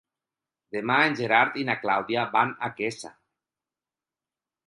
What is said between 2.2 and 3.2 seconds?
van a Quesa.